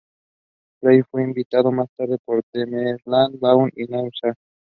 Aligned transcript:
Panyab 0.81 1.05
fue 1.11 1.21
invadido 1.21 1.71
más 1.71 1.85
tarde 1.95 2.17
por 2.25 2.41
Tamerlán, 2.51 3.37
Babur 3.39 3.69
y 3.75 3.85
Nader 3.85 4.09
Shah. 4.13 4.33